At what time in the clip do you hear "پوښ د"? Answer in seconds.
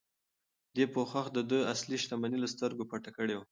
0.93-1.37